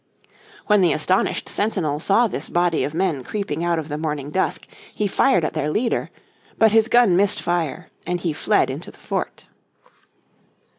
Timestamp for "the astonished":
0.81-1.47